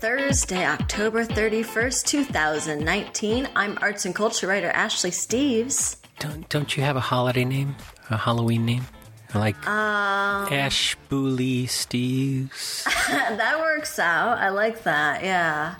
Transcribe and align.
Thursday, 0.00 0.64
October 0.64 1.24
31st, 1.24 2.04
2019. 2.04 3.48
I'm 3.56 3.76
arts 3.82 4.04
and 4.06 4.14
culture 4.14 4.46
writer 4.46 4.70
Ashley 4.70 5.10
Steves. 5.10 5.96
Don't 6.20 6.48
don't 6.48 6.76
you 6.76 6.82
have 6.84 6.96
a 6.96 7.00
holiday 7.00 7.44
name? 7.44 7.74
A 8.10 8.16
Halloween 8.16 8.64
name? 8.64 8.86
Like 9.34 9.56
Um, 9.66 10.52
Ash 10.52 10.96
Booley 11.10 11.64
Steves. 11.64 12.84
that 13.08 13.58
works 13.58 13.98
out. 13.98 14.38
I 14.38 14.50
like 14.50 14.84
that. 14.84 15.22
Yeah. 15.24 15.74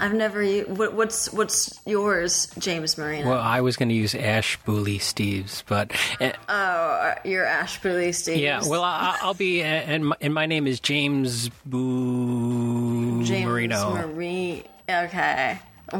I've 0.00 0.14
never 0.14 0.42
what, 0.62 0.94
what's 0.94 1.30
what's 1.30 1.78
yours, 1.86 2.50
James 2.58 2.96
Marino? 2.96 3.28
well, 3.28 3.38
I 3.38 3.60
was 3.60 3.76
going 3.76 3.90
to 3.90 3.94
use 3.94 4.14
Ash 4.14 4.58
Booley 4.64 4.98
Steves, 4.98 5.62
but 5.68 5.92
uh, 6.20 6.32
oh, 6.48 7.14
your 7.28 7.44
Ash 7.44 7.80
Burley 7.82 8.10
Steves. 8.10 8.40
yeah. 8.40 8.62
Well, 8.66 8.82
I, 8.82 9.18
I'll 9.20 9.34
be, 9.34 9.62
uh, 9.62 9.66
and 9.66 10.06
my, 10.06 10.16
and 10.22 10.32
my 10.32 10.46
name 10.46 10.66
is 10.66 10.80
James 10.80 11.50
Boo 11.66 13.22
James 13.24 13.46
Marino. 13.46 13.94
Marie. 13.94 14.64
Okay. 14.88 15.58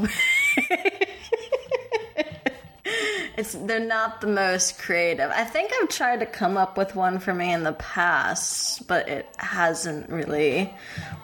it's 3.40 3.54
they're 3.54 3.80
not 3.80 4.20
the 4.20 4.26
most 4.26 4.78
creative. 4.78 5.30
I 5.30 5.44
think 5.44 5.72
I've 5.80 5.88
tried 5.88 6.20
to 6.20 6.26
come 6.26 6.58
up 6.58 6.76
with 6.76 6.94
one 6.94 7.18
for 7.18 7.32
me 7.32 7.52
in 7.52 7.64
the 7.64 7.72
past, 7.72 8.86
but 8.86 9.08
it 9.08 9.26
hasn't 9.38 10.10
really 10.10 10.72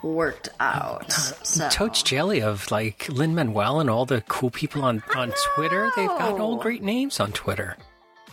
worked 0.02 0.48
out. 0.58 1.12
So. 1.12 1.68
Totes 1.68 2.02
Jelly 2.02 2.40
of 2.40 2.70
like 2.70 3.08
Lin 3.10 3.34
Manuel 3.34 3.80
and 3.80 3.90
all 3.90 4.06
the 4.06 4.22
cool 4.22 4.50
people 4.50 4.82
on 4.82 5.02
on 5.14 5.32
Twitter. 5.54 5.90
They've 5.94 6.08
got 6.08 6.40
all 6.40 6.56
great 6.56 6.82
names 6.82 7.20
on 7.20 7.32
Twitter. 7.32 7.76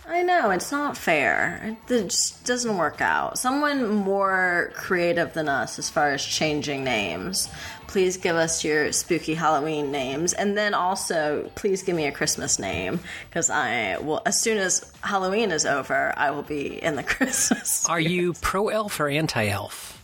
I 0.07 0.21
know 0.21 0.52
it's 0.52 0.71
not 0.71 0.98
fair. 0.98 1.77
It 1.88 2.09
just 2.09 2.45
doesn't 2.45 2.77
work 2.77 2.99
out. 2.99 3.38
Someone 3.38 3.88
more 3.88 4.71
creative 4.75 5.34
than 5.34 5.48
us 5.48 5.80
as 5.80 5.89
far 5.89 6.11
as 6.11 6.23
changing 6.23 6.84
names. 6.84 7.49
Please 7.88 8.17
give 8.17 8.35
us 8.35 8.63
your 8.63 8.91
spooky 8.91 9.33
Halloween 9.33 9.92
names, 9.92 10.33
and 10.33 10.58
then 10.58 10.73
also 10.73 11.50
please 11.55 11.83
give 11.83 11.95
me 11.95 12.05
a 12.05 12.11
Christmas 12.11 12.59
name 12.59 13.00
because 13.30 13.50
I 13.50 13.97
will. 13.97 14.22
As 14.25 14.39
soon 14.42 14.58
as 14.58 14.92
Halloween 15.02 15.52
is 15.52 15.66
over, 15.66 16.14
I 16.17 16.31
will 16.31 16.44
be 16.44 16.81
in 16.83 16.95
the 16.95 17.03
Christmas. 17.03 17.88
Are 17.88 17.99
you 17.99 18.33
pro 18.33 18.70
elf 18.70 18.99
or 18.99 19.08
anti 19.08 19.47
elf? 19.47 19.99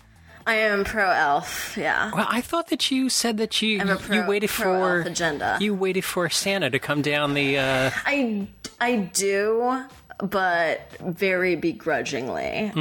I 0.45 0.55
am 0.55 0.83
pro 0.83 1.09
elf. 1.09 1.77
Yeah. 1.77 2.11
Well, 2.13 2.27
I 2.29 2.41
thought 2.41 2.69
that 2.69 2.89
you 2.89 3.09
said 3.09 3.37
that 3.37 3.61
you 3.61 3.81
a 3.81 3.99
you 4.13 4.25
waited 4.25 4.49
for 4.49 5.01
agenda. 5.01 5.57
You 5.59 5.73
waited 5.73 6.03
for 6.03 6.29
Santa 6.29 6.69
to 6.69 6.79
come 6.79 7.01
down 7.01 7.33
the. 7.33 7.57
Uh, 7.57 7.91
I 8.05 8.47
I 8.81 8.95
do, 8.97 9.83
but 10.21 10.91
very 10.99 11.55
begrudgingly. 11.55 12.71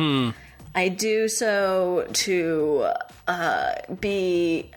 I 0.75 0.89
do 0.89 1.29
so 1.29 2.07
to 2.13 2.89
uh, 3.27 3.75
be 4.01 4.71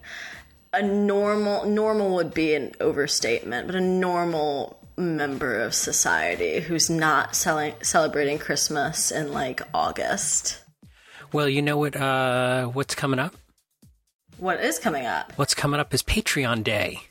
a 0.73 0.81
normal. 0.81 1.65
Normal 1.65 2.15
would 2.15 2.33
be 2.33 2.55
an 2.55 2.73
overstatement, 2.79 3.67
but 3.67 3.75
a 3.75 3.81
normal 3.81 4.79
member 4.97 5.59
of 5.59 5.73
society 5.73 6.59
who's 6.59 6.89
not 6.89 7.35
selling, 7.35 7.73
celebrating 7.81 8.37
Christmas 8.37 9.11
in 9.11 9.31
like 9.33 9.61
August. 9.73 10.63
well, 11.33 11.49
you 11.49 11.61
know 11.61 11.77
what? 11.77 11.95
Uh, 11.95 12.65
what's 12.67 12.95
coming 12.95 13.19
up? 13.19 13.35
What 14.37 14.59
is 14.59 14.79
coming 14.79 15.05
up? 15.05 15.33
What's 15.35 15.53
coming 15.53 15.79
up 15.79 15.93
is 15.93 16.01
Patreon 16.01 16.63
Day. 16.63 17.01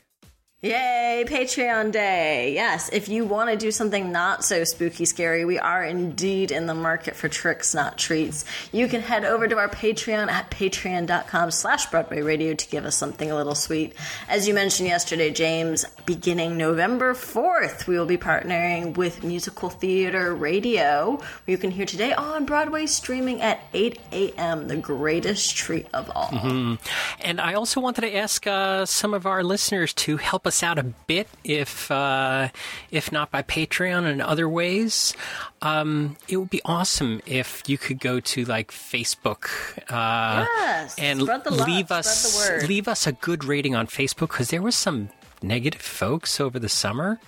Yay, 0.63 1.25
Patreon 1.27 1.91
Day. 1.91 2.53
Yes, 2.53 2.87
if 2.93 3.09
you 3.09 3.25
want 3.25 3.49
to 3.49 3.57
do 3.57 3.71
something 3.71 4.11
not 4.11 4.45
so 4.45 4.63
spooky 4.63 5.05
scary, 5.05 5.43
we 5.43 5.57
are 5.57 5.83
indeed 5.83 6.51
in 6.51 6.67
the 6.67 6.75
market 6.75 7.15
for 7.15 7.27
tricks, 7.27 7.73
not 7.73 7.97
treats. 7.97 8.45
You 8.71 8.87
can 8.87 9.01
head 9.01 9.25
over 9.25 9.47
to 9.47 9.57
our 9.57 9.69
Patreon 9.69 10.29
at 10.29 10.51
patreon.com 10.51 11.49
slash 11.49 11.87
Broadway 11.87 12.21
Radio 12.21 12.53
to 12.53 12.69
give 12.69 12.85
us 12.85 12.95
something 12.95 13.31
a 13.31 13.35
little 13.35 13.55
sweet. 13.55 13.95
As 14.29 14.47
you 14.47 14.53
mentioned 14.53 14.87
yesterday, 14.87 15.31
James, 15.31 15.83
beginning 16.05 16.57
November 16.57 17.15
4th, 17.15 17.87
we 17.87 17.97
will 17.97 18.05
be 18.05 18.19
partnering 18.19 18.95
with 18.95 19.23
Musical 19.23 19.71
Theater 19.71 20.35
Radio. 20.35 21.23
You 21.47 21.57
can 21.57 21.71
hear 21.71 21.87
today 21.87 22.13
on 22.13 22.45
Broadway 22.45 22.85
streaming 22.85 23.41
at 23.41 23.61
8 23.73 23.99
a.m., 24.11 24.67
the 24.67 24.77
greatest 24.77 25.57
treat 25.57 25.87
of 25.91 26.11
all. 26.15 26.77
And 27.19 27.41
I 27.41 27.55
also 27.55 27.81
wanted 27.81 28.01
to 28.01 28.15
ask 28.15 28.45
uh, 28.45 28.85
some 28.85 29.15
of 29.15 29.25
our 29.25 29.43
listeners 29.43 29.91
to 29.95 30.17
help 30.17 30.45
us 30.45 30.50
out 30.63 30.77
a 30.77 30.83
bit, 30.83 31.27
if 31.43 31.89
uh, 31.89 32.49
if 32.91 33.11
not 33.11 33.31
by 33.31 33.41
Patreon 33.41 34.05
and 34.05 34.21
other 34.21 34.47
ways. 34.49 35.13
Um, 35.61 36.17
it 36.27 36.37
would 36.37 36.49
be 36.49 36.61
awesome 36.65 37.21
if 37.25 37.61
you 37.67 37.77
could 37.77 37.99
go 37.99 38.19
to 38.19 38.45
like 38.45 38.71
Facebook 38.71 39.47
uh, 39.89 40.45
Yes, 40.47 40.95
and 40.97 41.21
love, 41.21 41.45
leave 41.45 41.91
us 41.91 42.49
leave 42.67 42.87
us 42.87 43.05
a 43.07 43.11
good 43.11 43.43
rating 43.45 43.75
on 43.75 43.87
Facebook 43.87 44.29
because 44.29 44.49
there 44.49 44.61
was 44.61 44.75
some 44.75 45.09
negative 45.41 45.81
folks 45.81 46.39
over 46.39 46.59
the 46.59 46.69
summer. 46.69 47.19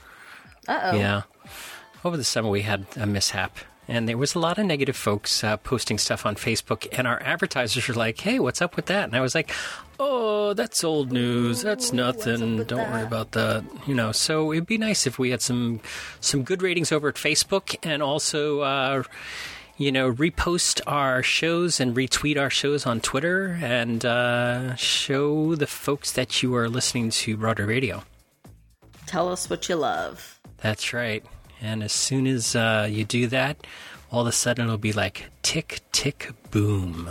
Uh 0.67 0.79
oh. 0.83 0.97
Yeah. 0.97 1.21
Over 2.03 2.17
the 2.17 2.23
summer, 2.23 2.49
we 2.49 2.61
had 2.63 2.85
a 2.97 3.05
mishap, 3.05 3.57
and 3.87 4.07
there 4.07 4.17
was 4.17 4.35
a 4.35 4.39
lot 4.39 4.57
of 4.57 4.65
negative 4.65 4.95
folks 4.95 5.43
uh, 5.43 5.57
posting 5.57 5.97
stuff 5.97 6.25
on 6.25 6.35
Facebook, 6.35 6.87
and 6.97 7.07
our 7.07 7.21
advertisers 7.21 7.87
were 7.87 7.93
like, 7.93 8.19
hey, 8.19 8.39
what's 8.39 8.61
up 8.61 8.75
with 8.75 8.85
that? 8.87 9.05
And 9.05 9.15
I 9.15 9.21
was 9.21 9.35
like, 9.35 9.51
oh, 9.99 10.53
that's 10.53 10.83
old 10.83 11.11
news. 11.11 11.61
That's 11.61 11.93
nothing. 11.93 12.57
with 12.57 12.67
Don't 12.67 12.91
worry 12.91 13.03
about 13.03 13.31
that. 13.31 13.63
You 13.85 13.95
know, 13.95 14.11
so 14.11 14.51
it'd 14.53 14.67
be 14.67 14.77
nice 14.77 15.05
if 15.05 15.19
we 15.19 15.31
had 15.31 15.41
some 15.41 15.81
some 16.21 16.43
good 16.43 16.61
ratings 16.61 16.91
over 16.91 17.09
at 17.09 17.15
Facebook 17.15 17.75
and 17.83 18.01
also. 18.01 18.61
Uh, 18.61 19.03
you 19.75 19.91
know, 19.91 20.13
repost 20.13 20.81
our 20.85 21.23
shows 21.23 21.79
and 21.79 21.95
retweet 21.95 22.39
our 22.39 22.51
shows 22.51 22.85
on 22.85 23.01
Twitter 23.01 23.57
and 23.59 24.05
uh, 24.05 24.75
show 24.75 25.55
the 25.55 25.65
folks 25.65 26.11
that 26.11 26.43
you 26.43 26.55
are 26.55 26.69
listening 26.69 27.09
to 27.09 27.35
Broadway 27.35 27.65
Radio. 27.65 28.03
Tell 29.07 29.29
us 29.29 29.49
what 29.49 29.67
you 29.67 29.75
love. 29.75 30.39
That's 30.57 30.93
right. 30.93 31.25
And 31.63 31.81
as 31.81 31.93
soon 31.93 32.27
as 32.27 32.55
uh, 32.55 32.87
you 32.91 33.05
do 33.05 33.27
that, 33.27 33.65
all 34.11 34.21
of 34.21 34.27
a 34.27 34.31
sudden 34.33 34.65
it'll 34.65 34.77
be 34.77 34.91
like 34.91 35.29
tick, 35.41 35.79
tick, 35.93 36.31
boom. 36.51 37.09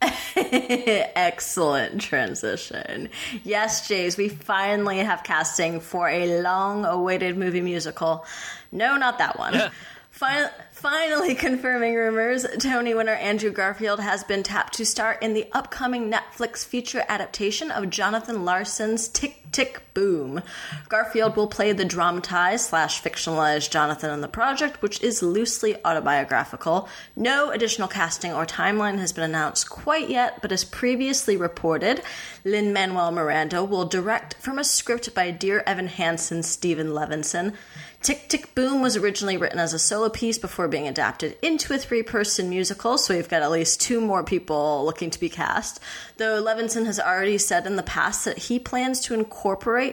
Excellent 0.36 2.02
transition. 2.02 3.08
Yes, 3.44 3.88
Jays, 3.88 4.18
we 4.18 4.28
finally 4.28 4.98
have 4.98 5.24
casting 5.24 5.80
for 5.80 6.08
a 6.08 6.42
long 6.42 6.84
awaited 6.84 7.38
movie 7.38 7.62
musical. 7.62 8.26
No, 8.70 8.98
not 8.98 9.18
that 9.18 9.38
one. 9.38 9.70
Fin- 10.10 10.50
finally 10.70 11.34
confirming 11.34 11.94
rumors, 11.94 12.46
Tony 12.60 12.94
winner 12.94 13.14
Andrew 13.14 13.50
Garfield 13.50 14.00
has 14.00 14.22
been 14.22 14.42
tapped 14.42 14.74
to 14.74 14.86
star 14.86 15.14
in 15.14 15.32
the 15.32 15.48
upcoming 15.52 16.12
Netflix 16.12 16.64
feature 16.64 17.04
adaptation 17.08 17.70
of 17.70 17.90
Jonathan 17.90 18.44
Larson's 18.44 19.08
Tick 19.08 19.43
Tick 19.54 19.82
Boom. 19.94 20.42
Garfield 20.88 21.36
will 21.36 21.46
play 21.46 21.70
the 21.70 21.84
dramatized 21.84 22.66
slash 22.66 23.00
fictionalized 23.00 23.70
Jonathan 23.70 24.10
in 24.10 24.20
the 24.20 24.26
project, 24.26 24.82
which 24.82 25.00
is 25.00 25.22
loosely 25.22 25.76
autobiographical. 25.84 26.88
No 27.14 27.50
additional 27.50 27.86
casting 27.86 28.32
or 28.32 28.46
timeline 28.46 28.98
has 28.98 29.12
been 29.12 29.22
announced 29.22 29.70
quite 29.70 30.10
yet, 30.10 30.42
but 30.42 30.50
as 30.50 30.64
previously 30.64 31.36
reported, 31.36 32.02
Lin 32.44 32.72
Manuel 32.72 33.12
Miranda 33.12 33.62
will 33.62 33.84
direct 33.84 34.34
from 34.40 34.58
a 34.58 34.64
script 34.64 35.14
by 35.14 35.30
Dear 35.30 35.62
Evan 35.68 35.86
Hansen, 35.86 36.42
Steven 36.42 36.88
Levenson. 36.88 37.54
Tick 38.02 38.28
Tick 38.28 38.54
Boom 38.54 38.82
was 38.82 38.98
originally 38.98 39.38
written 39.38 39.58
as 39.58 39.72
a 39.72 39.78
solo 39.78 40.10
piece 40.10 40.36
before 40.36 40.68
being 40.68 40.86
adapted 40.86 41.38
into 41.40 41.72
a 41.72 41.78
three 41.78 42.02
person 42.02 42.50
musical, 42.50 42.98
so 42.98 43.14
we've 43.14 43.30
got 43.30 43.40
at 43.40 43.50
least 43.50 43.80
two 43.80 43.98
more 43.98 44.22
people 44.22 44.84
looking 44.84 45.08
to 45.08 45.18
be 45.18 45.30
cast. 45.30 45.80
Though 46.18 46.42
Levenson 46.42 46.84
has 46.84 47.00
already 47.00 47.38
said 47.38 47.66
in 47.66 47.76
the 47.76 47.82
past 47.82 48.26
that 48.26 48.36
he 48.36 48.58
plans 48.58 49.00
to 49.02 49.14
incorporate 49.14 49.43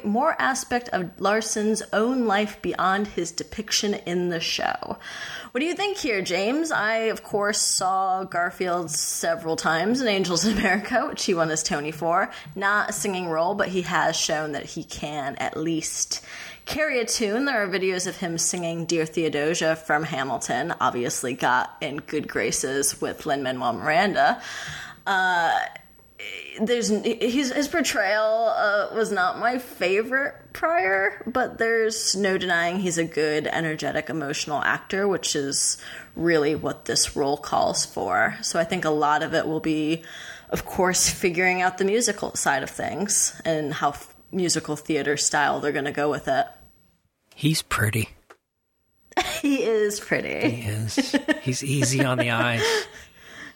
more 0.04 0.36
aspect 0.40 0.90
of 0.90 1.12
Larson's 1.20 1.84
own 1.94 2.26
life 2.26 2.62
beyond 2.62 3.08
his 3.08 3.32
depiction 3.32 3.94
in 3.94 4.30
the 4.30 4.40
show. 4.40 4.98
What 5.52 5.60
do 5.60 5.66
you 5.66 5.74
think 5.74 5.98
here, 5.98 6.22
James? 6.22 6.72
I, 6.72 6.96
of 7.12 7.24
course, 7.24 7.62
saw 7.62 8.24
Garfield 8.24 8.90
several 8.90 9.58
times 9.58 10.00
in 10.00 10.08
Angels 10.08 10.46
in 10.46 10.58
America, 10.58 11.06
which 11.08 11.26
he 11.26 11.34
won 11.34 11.50
his 11.50 11.64
Tony 11.64 11.92
for. 11.92 12.32
Not 12.56 12.90
a 12.90 12.94
singing 12.94 13.28
role, 13.28 13.54
but 13.54 13.68
he 13.68 13.82
has 13.82 14.16
shown 14.16 14.54
that 14.54 14.66
he 14.66 14.84
can 14.86 15.36
at 15.36 15.58
least 15.58 16.24
carry 16.66 17.00
a 17.00 17.06
tune. 17.06 17.46
There 17.46 17.64
are 17.64 17.68
videos 17.68 18.08
of 18.08 18.18
him 18.18 18.38
singing 18.38 18.86
Dear 18.86 19.06
Theodosia 19.06 19.76
from 19.76 20.04
Hamilton, 20.04 20.74
obviously 20.80 21.34
got 21.34 21.76
in 21.82 21.98
good 21.98 22.28
graces 22.28 23.02
with 23.02 23.26
Lin 23.26 23.44
Manuel 23.44 23.74
Miranda. 23.74 24.42
Uh, 25.06 25.60
there's 26.60 26.90
his, 26.90 27.52
his 27.52 27.68
portrayal 27.68 28.54
uh, 28.56 28.90
was 28.94 29.12
not 29.12 29.40
my 29.40 29.58
favorite 29.58 30.36
prior, 30.54 31.24
but 31.26 31.58
there's 31.58 32.16
no 32.16 32.38
denying 32.38 32.80
he's 32.80 32.98
a 32.98 33.06
good, 33.06 33.48
energetic, 33.48 34.10
emotional 34.10 34.62
actor, 34.62 35.08
which 35.08 35.36
is 35.36 35.78
really 36.16 36.56
what 36.56 36.86
this 36.86 37.16
role 37.16 37.38
calls 37.38 37.86
for. 37.86 38.36
So 38.42 38.60
I 38.60 38.64
think 38.64 38.86
a 38.86 38.90
lot 38.90 39.24
of 39.24 39.34
it 39.34 39.48
will 39.48 39.60
be, 39.60 40.04
of 40.50 40.66
course, 40.66 41.10
figuring 41.10 41.62
out 41.62 41.78
the 41.78 41.86
musical 41.86 42.36
side 42.36 42.64
of 42.64 42.70
things 42.70 43.40
and 43.46 43.74
how 43.74 43.90
f- 43.90 44.14
musical 44.32 44.76
theater 44.76 45.18
style 45.18 45.60
they're 45.60 45.72
going 45.72 45.86
to 45.86 45.92
go 45.92 46.10
with 46.10 46.28
it. 46.28 46.46
He's 47.36 47.62
pretty. 47.62 48.10
He 49.42 49.64
is 49.64 50.00
pretty. 50.00 50.50
He 50.52 50.70
is. 50.70 51.16
He's 51.42 51.64
easy 51.64 52.06
on 52.06 52.18
the 52.20 52.30
eyes. 52.30 52.64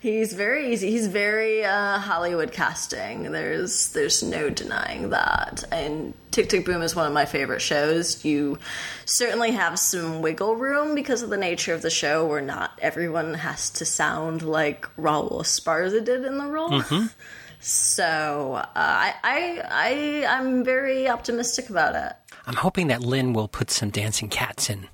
He's 0.05 0.33
very 0.33 0.71
easy. 0.71 0.91
He's 0.91 1.07
very 1.07 1.65
uh, 1.65 1.97
Hollywood 1.97 2.51
casting. 2.51 3.31
There's 3.31 3.89
there's 3.89 4.21
no 4.21 4.51
denying 4.51 5.09
that. 5.09 5.63
And 5.71 6.13
Tick 6.29 6.47
Tick 6.47 6.63
Boom 6.63 6.83
is 6.83 6.95
one 6.95 7.07
of 7.07 7.13
my 7.13 7.25
favorite 7.25 7.59
shows. 7.59 8.23
You 8.23 8.59
certainly 9.05 9.49
have 9.49 9.79
some 9.79 10.21
wiggle 10.21 10.57
room 10.57 10.93
because 10.93 11.23
of 11.23 11.31
the 11.31 11.37
nature 11.37 11.73
of 11.73 11.81
the 11.81 11.89
show, 11.89 12.23
where 12.23 12.39
not 12.39 12.77
everyone 12.83 13.33
has 13.33 13.71
to 13.71 13.85
sound 13.85 14.43
like 14.43 14.85
Raul 14.95 15.41
Esparza 15.41 16.05
did 16.05 16.23
in 16.23 16.37
the 16.37 16.51
role. 16.51 16.69
Mm-hmm. 16.69 17.07
So 17.59 18.53
uh, 18.53 18.69
I, 18.75 19.15
I 19.23 19.61
I 19.71 20.37
I'm 20.37 20.63
very 20.63 21.09
optimistic 21.09 21.71
about 21.71 21.95
it. 21.95 22.15
I'm 22.45 22.57
hoping 22.57 22.89
that 22.89 23.01
Lin 23.01 23.33
will 23.33 23.47
put 23.47 23.71
some 23.71 23.89
dancing 23.89 24.29
cats 24.29 24.69
in. 24.69 24.87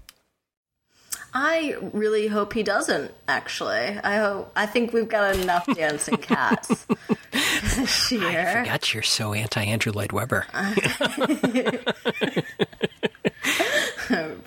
I 1.33 1.75
really 1.93 2.27
hope 2.27 2.53
he 2.53 2.63
doesn't. 2.63 3.13
Actually, 3.27 3.99
I 4.03 4.17
hope. 4.17 4.51
I 4.55 4.65
think 4.65 4.93
we've 4.93 5.07
got 5.07 5.35
enough 5.35 5.65
dancing 5.73 6.17
cats 6.17 6.85
this 7.31 8.11
year. 8.11 8.47
I 8.47 8.59
forgot 8.59 8.93
you're 8.93 9.03
so 9.03 9.33
anti 9.33 9.63
Andrew 9.63 9.93
Lloyd 9.93 10.11
Webber. 10.11 10.45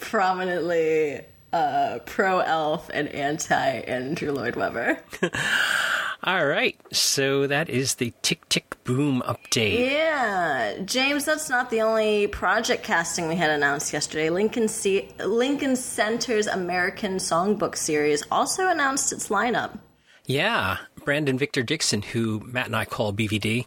Prominently 0.00 1.22
uh, 1.54 2.00
pro 2.04 2.40
Elf 2.40 2.90
and 2.92 3.08
anti 3.08 3.56
Andrew 3.56 4.32
Lloyd 4.32 4.56
Webber. 4.56 4.98
All 6.26 6.46
right, 6.46 6.74
so 6.90 7.46
that 7.46 7.68
is 7.68 7.96
the 7.96 8.14
Tick 8.22 8.48
Tick 8.48 8.82
Boom 8.84 9.22
update. 9.26 9.90
Yeah, 9.90 10.78
James, 10.84 11.26
that's 11.26 11.50
not 11.50 11.68
the 11.68 11.82
only 11.82 12.28
project 12.28 12.82
casting 12.82 13.28
we 13.28 13.36
had 13.36 13.50
announced 13.50 13.92
yesterday. 13.92 14.30
Lincoln 14.30 14.66
C- 14.68 15.10
Lincoln 15.22 15.76
Center's 15.76 16.46
American 16.46 17.16
Songbook 17.16 17.76
series 17.76 18.22
also 18.30 18.68
announced 18.68 19.12
its 19.12 19.28
lineup. 19.28 19.78
Yeah, 20.24 20.78
Brandon 21.04 21.36
Victor 21.36 21.62
Dixon, 21.62 22.00
who 22.00 22.40
Matt 22.46 22.66
and 22.66 22.76
I 22.76 22.86
call 22.86 23.12
BVD. 23.12 23.66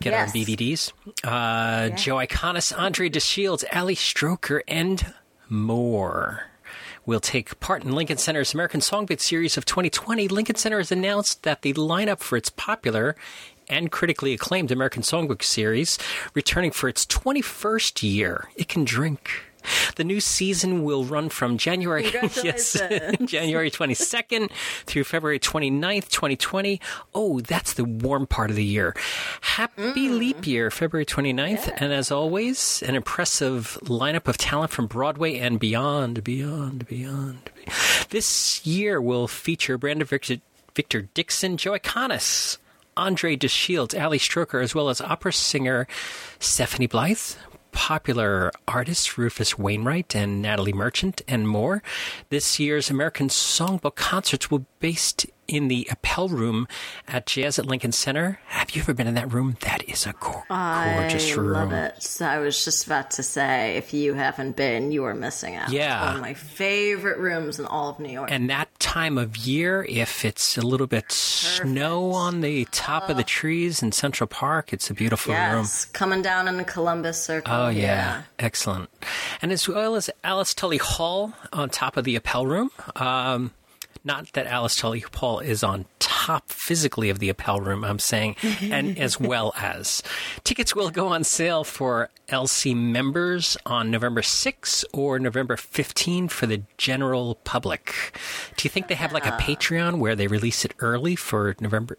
Get 0.00 0.12
Yes. 0.12 0.28
our 0.30 0.34
BVDs. 0.34 0.92
Uh, 1.22 1.90
Joe 1.96 2.16
Iconis, 2.16 2.72
Andre 2.78 3.10
DeShields, 3.10 3.64
Ali 3.74 3.94
Stroker, 3.96 4.60
and 4.66 5.12
more 5.50 6.44
will 7.08 7.20
take 7.20 7.58
part 7.58 7.82
in 7.82 7.92
Lincoln 7.92 8.18
Center's 8.18 8.52
American 8.52 8.80
Songbook 8.80 9.18
Series 9.18 9.56
of 9.56 9.64
2020. 9.64 10.28
Lincoln 10.28 10.56
Center 10.56 10.76
has 10.76 10.92
announced 10.92 11.42
that 11.42 11.62
the 11.62 11.72
lineup 11.72 12.20
for 12.20 12.36
its 12.36 12.50
popular 12.50 13.16
and 13.66 13.90
critically 13.90 14.34
acclaimed 14.34 14.70
American 14.70 15.02
Songbook 15.02 15.42
Series, 15.42 15.98
returning 16.34 16.70
for 16.70 16.86
its 16.86 17.06
21st 17.06 18.02
year, 18.02 18.50
it 18.56 18.68
can 18.68 18.84
drink. 18.84 19.47
The 19.96 20.04
new 20.04 20.20
season 20.20 20.82
will 20.82 21.04
run 21.04 21.28
from 21.28 21.58
January 21.58 22.04
yes, 22.42 22.72
January 23.24 23.70
22nd 23.70 24.50
through 24.86 25.04
February 25.04 25.38
29th, 25.38 26.08
2020. 26.08 26.80
Oh, 27.14 27.40
that's 27.40 27.74
the 27.74 27.84
warm 27.84 28.26
part 28.26 28.50
of 28.50 28.56
the 28.56 28.64
year. 28.64 28.94
Happy 29.40 29.82
mm-hmm. 29.82 30.18
leap 30.18 30.46
year, 30.46 30.70
February 30.70 31.06
29th. 31.06 31.72
And 31.80 31.92
as 31.92 32.10
always, 32.10 32.82
an 32.82 32.94
impressive 32.94 33.78
lineup 33.82 34.28
of 34.28 34.38
talent 34.38 34.70
from 34.70 34.86
Broadway 34.86 35.38
and 35.38 35.58
beyond, 35.58 36.24
beyond, 36.24 36.86
beyond. 36.86 37.50
This 38.10 38.64
year 38.66 39.00
will 39.00 39.28
feature 39.28 39.78
Brandon 39.78 40.06
Victor, 40.06 40.36
Victor 40.74 41.02
Dixon, 41.14 41.56
Joe 41.56 41.72
Iconis, 41.72 42.58
Andre 42.96 43.36
DeShields, 43.36 44.00
Ali 44.00 44.18
Stroker, 44.18 44.62
as 44.62 44.74
well 44.74 44.88
as 44.88 45.00
opera 45.00 45.32
singer 45.32 45.86
Stephanie 46.40 46.86
Blythe, 46.86 47.36
popular 47.78 48.50
artists 48.66 49.16
Rufus 49.16 49.56
Wainwright 49.56 50.16
and 50.16 50.42
Natalie 50.42 50.72
Merchant, 50.72 51.22
and 51.28 51.46
more. 51.48 51.80
This 52.28 52.58
year's 52.58 52.90
American 52.90 53.28
Songbook 53.28 53.94
concerts 53.94 54.50
will 54.50 54.58
be 54.58 54.66
based 54.80 55.26
in 55.48 55.68
the 55.68 55.88
Appel 55.90 56.28
Room 56.28 56.68
at 57.08 57.26
Jazz 57.26 57.58
at 57.58 57.64
Lincoln 57.66 57.90
Center. 57.92 58.38
Have 58.48 58.70
you 58.72 58.82
ever 58.82 58.92
been 58.94 59.06
in 59.06 59.14
that 59.14 59.32
room? 59.32 59.56
That 59.62 59.82
is 59.88 60.06
a 60.06 60.12
go- 60.20 60.44
gorgeous 60.48 61.32
I 61.32 61.34
room. 61.40 61.52
love 61.52 61.72
it. 61.72 62.02
So 62.02 62.26
I 62.26 62.38
was 62.38 62.64
just 62.64 62.84
about 62.86 63.10
to 63.12 63.22
say, 63.22 63.76
if 63.76 63.94
you 63.94 64.12
haven't 64.14 64.56
been, 64.56 64.92
you 64.92 65.04
are 65.04 65.14
missing 65.14 65.56
out. 65.56 65.70
Yeah. 65.70 66.04
One 66.06 66.16
of 66.16 66.20
my 66.20 66.34
favorite 66.34 67.18
rooms 67.18 67.58
in 67.58 67.64
all 67.66 67.88
of 67.88 67.98
New 67.98 68.10
York. 68.10 68.30
And 68.30 68.50
that 68.50 68.68
time 68.78 69.16
of 69.16 69.36
year, 69.38 69.86
if 69.88 70.24
it's 70.24 70.58
a 70.58 70.62
little 70.62 70.86
bit 70.86 71.10
snow 71.10 72.12
on 72.12 72.42
the 72.42 72.66
top 72.66 73.08
of 73.08 73.16
the 73.16 73.24
trees 73.24 73.82
in 73.82 73.92
Central 73.92 74.26
Park, 74.28 74.72
it's 74.72 74.90
a 74.90 74.94
beautiful 74.94 75.32
room. 75.32 75.40
yes, 75.40 75.86
coming 75.86 76.20
down 76.22 76.46
in 76.46 76.58
the 76.58 76.64
Columbus 76.64 77.20
Circle. 77.22 77.52
Oh 77.54 77.68
yeah. 77.68 78.22
excellent. 78.38 78.90
And 79.40 79.50
as 79.50 79.66
well 79.66 79.94
as 79.94 80.10
Alice 80.22 80.52
Tully 80.52 80.76
Hall 80.78 81.32
on 81.54 81.70
top 81.70 81.96
of 81.96 82.04
the 82.04 82.16
Appel 82.16 82.46
Room. 82.46 82.70
Um, 82.96 83.52
not 84.04 84.32
that 84.32 84.46
Alice 84.46 84.76
Tully 84.76 85.04
Hall 85.14 85.40
is 85.40 85.62
on 85.62 85.86
top 85.98 86.50
physically 86.50 87.10
of 87.10 87.18
the 87.18 87.30
Appel 87.30 87.60
Room, 87.60 87.84
I'm 87.84 87.98
saying, 87.98 88.36
and 88.62 88.98
as 88.98 89.18
well 89.20 89.52
as. 89.56 90.02
Tickets 90.44 90.74
will 90.74 90.90
go 90.90 91.08
on 91.08 91.24
sale 91.24 91.64
for 91.64 92.10
LC 92.28 92.76
members 92.76 93.56
on 93.64 93.90
November 93.90 94.22
6 94.22 94.84
or 94.92 95.18
November 95.18 95.56
15 95.56 96.28
for 96.28 96.46
the 96.46 96.62
general 96.76 97.36
public. 97.44 97.94
Do 98.56 98.64
you 98.64 98.70
think 98.70 98.88
they 98.88 98.94
have 98.94 99.12
like 99.12 99.26
a 99.26 99.34
ah. 99.34 99.38
Patreon 99.38 99.98
where 99.98 100.16
they 100.16 100.26
release 100.26 100.64
it 100.64 100.74
early 100.80 101.16
for 101.16 101.56
November? 101.60 101.98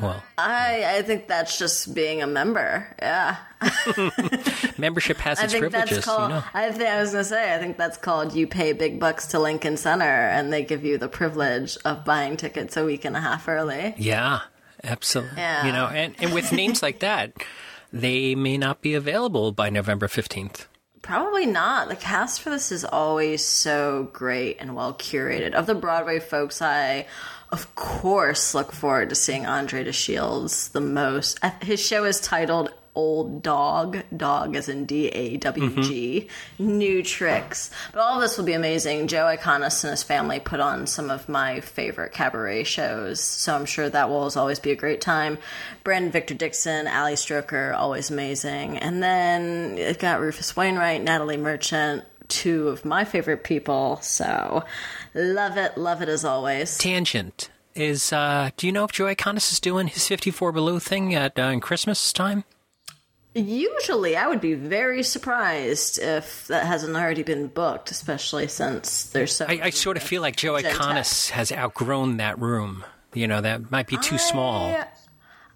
Well, 0.00 0.22
I 0.38 0.84
I 0.98 1.02
think 1.02 1.28
that's 1.28 1.58
just 1.58 1.94
being 1.94 2.22
a 2.22 2.26
member. 2.26 2.94
Yeah. 3.00 3.36
membership 4.78 5.18
has 5.18 5.38
I 5.38 5.44
its 5.44 5.52
think 5.52 5.62
privileges, 5.62 5.96
that's 5.98 6.06
called. 6.06 6.30
you 6.30 6.36
know. 6.36 6.44
I 6.54 6.70
think 6.70 6.88
I 6.88 7.00
was 7.00 7.12
gonna 7.12 7.24
say. 7.24 7.54
I 7.54 7.58
think 7.58 7.76
that's 7.76 7.96
called. 7.98 8.34
You 8.34 8.46
pay 8.46 8.72
big 8.72 8.98
bucks 8.98 9.26
to 9.28 9.38
Lincoln 9.38 9.76
Center, 9.76 10.04
and 10.04 10.52
they 10.52 10.64
give 10.64 10.84
you 10.84 10.96
the 10.98 11.08
privilege 11.08 11.76
of 11.84 12.04
buying 12.04 12.36
tickets 12.36 12.76
a 12.76 12.84
week 12.84 13.04
and 13.04 13.16
a 13.16 13.20
half 13.20 13.46
early. 13.48 13.94
Yeah, 13.98 14.40
absolutely. 14.82 15.36
Yeah. 15.36 15.66
You 15.66 15.72
know, 15.72 15.86
and, 15.86 16.14
and 16.18 16.32
with 16.32 16.52
names 16.52 16.82
like 16.82 17.00
that, 17.00 17.32
they 17.92 18.34
may 18.34 18.56
not 18.56 18.80
be 18.80 18.94
available 18.94 19.52
by 19.52 19.68
November 19.68 20.06
15th. 20.08 20.66
Probably 21.10 21.44
not. 21.44 21.88
The 21.88 21.96
cast 21.96 22.40
for 22.40 22.50
this 22.50 22.70
is 22.70 22.84
always 22.84 23.44
so 23.44 24.08
great 24.12 24.58
and 24.60 24.76
well 24.76 24.94
curated. 24.94 25.54
Of 25.54 25.66
the 25.66 25.74
Broadway 25.74 26.20
folks, 26.20 26.62
I 26.62 27.08
of 27.50 27.74
course 27.74 28.54
look 28.54 28.70
forward 28.70 29.08
to 29.08 29.16
seeing 29.16 29.44
Andre 29.44 29.82
DeShields 29.82 30.70
the 30.70 30.80
most. 30.80 31.40
His 31.62 31.84
show 31.84 32.04
is 32.04 32.20
titled 32.20 32.72
Old 32.94 33.42
Dog, 33.42 34.02
dog 34.16 34.56
as 34.56 34.68
in 34.68 34.84
D 34.84 35.08
A 35.08 35.36
W 35.36 35.82
G, 35.82 36.28
new 36.58 37.02
tricks. 37.02 37.70
But 37.92 38.00
all 38.00 38.16
of 38.16 38.20
this 38.20 38.36
will 38.36 38.44
be 38.44 38.52
amazing. 38.52 39.06
Joe 39.06 39.24
Iconis 39.24 39.84
and 39.84 39.90
his 39.90 40.02
family 40.02 40.40
put 40.40 40.60
on 40.60 40.86
some 40.86 41.10
of 41.10 41.28
my 41.28 41.60
favorite 41.60 42.12
cabaret 42.12 42.64
shows, 42.64 43.20
so 43.20 43.54
I'm 43.54 43.66
sure 43.66 43.88
that 43.88 44.08
will 44.08 44.30
always 44.36 44.58
be 44.58 44.72
a 44.72 44.76
great 44.76 45.00
time. 45.00 45.38
Brandon 45.84 46.10
Victor 46.10 46.34
Dixon, 46.34 46.86
Ali 46.86 47.14
Stroker, 47.14 47.74
always 47.74 48.10
amazing. 48.10 48.78
And 48.78 49.02
then 49.02 49.78
it 49.78 49.98
got 49.98 50.20
Rufus 50.20 50.56
Wainwright, 50.56 51.02
Natalie 51.02 51.36
Merchant, 51.36 52.04
two 52.28 52.68
of 52.68 52.84
my 52.84 53.04
favorite 53.04 53.44
people. 53.44 53.98
So 54.02 54.64
love 55.14 55.56
it, 55.56 55.76
love 55.76 56.02
it 56.02 56.08
as 56.08 56.24
always. 56.24 56.78
Tangent 56.78 57.50
is, 57.74 58.12
uh, 58.12 58.50
do 58.56 58.66
you 58.66 58.72
know 58.72 58.84
if 58.84 58.92
Joey 58.92 59.14
Iconis 59.14 59.52
is 59.52 59.60
doing 59.60 59.86
his 59.88 60.06
54 60.08 60.52
Below 60.52 60.78
thing 60.78 61.14
at 61.14 61.38
uh, 61.38 61.58
Christmas 61.60 62.12
time? 62.12 62.44
Usually, 63.34 64.16
I 64.16 64.26
would 64.26 64.40
be 64.40 64.54
very 64.54 65.04
surprised 65.04 66.00
if 66.00 66.48
that 66.48 66.66
hasn't 66.66 66.96
already 66.96 67.22
been 67.22 67.46
booked, 67.46 67.92
especially 67.92 68.48
since 68.48 69.04
there's 69.04 69.34
so. 69.36 69.46
I, 69.48 69.60
I 69.64 69.70
sort 69.70 69.96
of 69.96 70.02
feel 70.02 70.20
like 70.20 70.34
Joe 70.34 70.54
Iconis 70.54 71.30
has 71.30 71.52
outgrown 71.52 72.16
that 72.16 72.40
room. 72.40 72.84
You 73.14 73.28
know, 73.28 73.40
that 73.40 73.70
might 73.70 73.86
be 73.86 73.96
too 73.98 74.18
small. 74.18 74.66
I, 74.66 74.86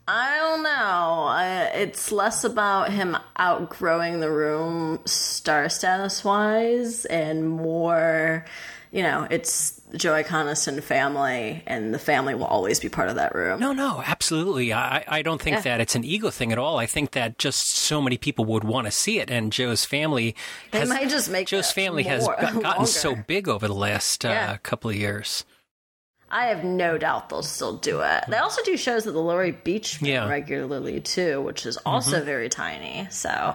I 0.07 0.37
don't 0.39 0.63
know. 0.63 0.71
I, 0.71 1.71
it's 1.75 2.13
less 2.13 2.45
about 2.45 2.93
him 2.93 3.17
outgrowing 3.39 4.21
the 4.21 4.31
room 4.31 5.01
star 5.05 5.69
status 5.69 6.23
wise 6.25 7.07
and 7.07 7.49
more, 7.49 8.45
you 8.93 9.03
know, 9.03 9.27
it's 9.31 9.81
Joe 9.97 10.13
Iconis 10.13 10.67
and 10.69 10.83
family, 10.83 11.63
and 11.67 11.95
the 11.95 11.99
family 11.99 12.35
will 12.35 12.45
always 12.47 12.81
be 12.81 12.89
part 12.89 13.09
of 13.09 13.17
that 13.17 13.35
room. 13.35 13.61
No, 13.61 13.73
no, 13.73 14.03
absolutely. 14.05 14.73
I, 14.73 15.05
I 15.07 15.23
don't 15.23 15.41
think 15.41 15.57
Yeah. 15.57 15.63
that 15.63 15.81
it's 15.81 15.95
an 15.95 16.05
ego 16.05 16.31
thing 16.31 16.53
at 16.53 16.59
all. 16.59 16.79
I 16.79 16.87
think 16.87 17.13
that 17.13 17.39
just 17.39 17.69
so 17.77 18.03
many 18.03 18.17
people 18.19 18.45
would 18.47 18.65
want 18.65 18.87
to 18.87 18.91
see 18.91 19.19
it, 19.21 19.31
and 19.31 19.53
Joe's 19.53 19.85
family. 19.85 20.35
They 20.73 20.81
has, 20.81 20.89
might 20.89 21.09
just 21.09 21.31
make 21.31 21.47
Joe's 21.49 21.71
it 21.71 21.75
family 21.75 22.03
has 22.05 22.25
more- 22.25 22.37
got- 22.41 22.63
gotten 22.63 22.87
so 22.87 23.15
big 23.15 23.49
over 23.49 23.67
the 23.69 23.75
last 23.75 24.25
uh, 24.25 24.29
Yeah. 24.29 24.57
couple 24.59 24.91
of 24.91 24.97
years. 24.97 25.45
I 26.31 26.47
have 26.47 26.65
no 26.65 26.99
doubt 26.99 27.29
they'll 27.29 27.43
still 27.45 27.77
do 27.77 28.01
it. 28.01 28.25
They 28.29 28.39
also 28.39 28.61
do 28.65 28.77
shows 28.77 29.07
at 29.07 29.13
the 29.13 29.21
Lower 29.21 29.45
East 29.45 29.63
Beach 29.63 30.03
Yeah. 30.03 30.29
regularly 30.29 31.01
too, 31.01 31.41
which 31.43 31.65
is 31.65 31.77
also 31.87 32.25
very 32.25 32.49
tiny. 32.49 33.07
So 33.11 33.55